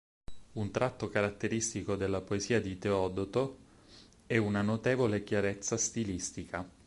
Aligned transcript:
Un 0.53 0.71
tratto 0.71 1.09
caratteristico 1.09 1.95
della 1.95 2.21
poesia 2.21 2.59
di 2.59 2.79
Teodoto 2.79 3.57
è 4.25 4.37
una 4.37 4.63
notevole 4.63 5.23
chiarezza 5.23 5.77
stilistica. 5.77 6.67